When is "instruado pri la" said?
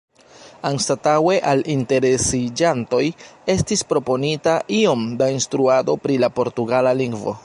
5.37-6.33